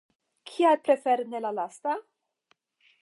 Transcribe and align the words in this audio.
Kial 0.51 0.79
prefere 0.87 1.27
ne 1.33 1.43
la 1.45 1.53
lasta? 1.59 1.95